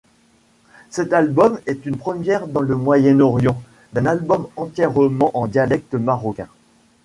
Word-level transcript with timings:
Cet 0.89 1.13
album 1.13 1.59
est 1.67 1.85
une 1.85 1.95
première 1.95 2.47
dans 2.47 2.61
le 2.61 2.75
Moyen-Orient 2.75 3.61
d'un 3.93 4.07
album 4.07 4.47
entièrement 4.55 5.29
en 5.37 5.45
dialecte 5.45 5.93
marocain. 5.93 6.47